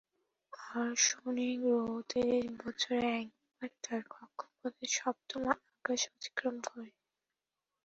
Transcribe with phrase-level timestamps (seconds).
[0.71, 6.91] আর শনিগ্রহ ত্রিশ বছরে একবার তার কক্ষপথ সপ্তম আকাশ অতিক্রম করে।